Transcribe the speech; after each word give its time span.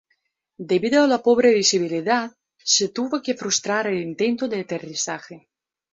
Debido 0.71 1.03
a 1.03 1.07
la 1.07 1.21
pobre 1.21 1.53
visibilidad, 1.53 2.35
se 2.57 2.89
tuvo 2.89 3.21
que 3.21 3.35
frustrar 3.35 3.85
el 3.85 3.99
intento 4.01 4.47
de 4.47 4.61
aterrizaje. 4.61 5.47